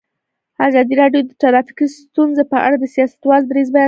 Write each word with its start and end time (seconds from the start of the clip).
ازادي 0.67 0.93
راډیو 1.01 1.21
د 1.25 1.31
ټرافیکي 1.41 1.85
ستونزې 1.97 2.43
په 2.51 2.57
اړه 2.65 2.75
د 2.79 2.85
سیاستوالو 2.95 3.47
دریځ 3.49 3.67
بیان 3.67 3.69
کړی. 3.71 3.79